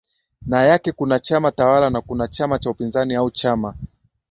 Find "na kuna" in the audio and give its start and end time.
1.89-2.27